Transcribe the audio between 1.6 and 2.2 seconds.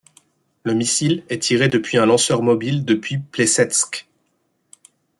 depuis un